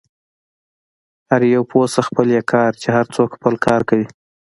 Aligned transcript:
هر 1.29 1.41
یو 1.53 1.63
پوه 1.71 1.85
شه، 1.93 2.01
خپل 2.09 2.27
يې 2.35 2.41
کار، 2.51 2.71
چې 2.81 2.87
هر 2.95 3.05
څوک 3.15 3.29
خپل 3.37 3.53
کار 3.65 3.81
کوي. 3.89 4.07